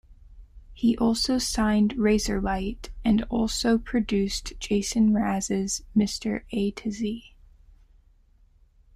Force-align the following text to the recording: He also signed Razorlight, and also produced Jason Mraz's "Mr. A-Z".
He 0.73 0.97
also 0.97 1.37
signed 1.37 1.93
Razorlight, 1.93 2.89
and 3.05 3.21
also 3.25 3.77
produced 3.77 4.53
Jason 4.59 5.11
Mraz's 5.11 5.83
"Mr. 5.95 6.41
A-Z". 6.51 7.35